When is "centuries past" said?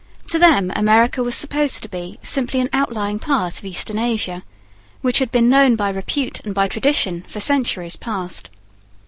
7.39-8.49